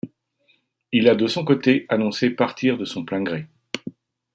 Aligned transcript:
Il 0.91 1.07
a 1.07 1.13
de 1.13 1.27
son 1.27 1.45
côté 1.45 1.85
annoncé 1.87 2.31
partir 2.31 2.75
de 2.75 2.85
son 2.85 3.05
plein 3.05 3.21
gré. 3.21 3.45